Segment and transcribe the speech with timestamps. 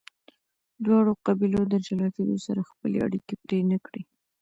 [0.85, 4.01] دواړو قبیلو د جلا کیدو سره خپلې اړیکې پرې نه کړې.